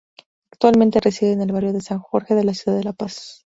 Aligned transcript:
Actualmente 0.51 0.99
reside 0.99 1.33
en 1.33 1.41
el 1.43 1.51
barrio 1.51 1.73
de 1.73 1.81
San 1.81 1.99
Jorge 1.99 2.33
de 2.33 2.43
la 2.43 2.55
ciudad 2.55 2.75
de 2.75 2.85
La 2.85 2.93
Paz. 2.93 3.45